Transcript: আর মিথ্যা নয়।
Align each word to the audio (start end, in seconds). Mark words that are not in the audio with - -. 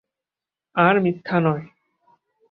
আর 0.75 0.95
মিথ্যা 1.01 1.37
নয়। 1.39 1.65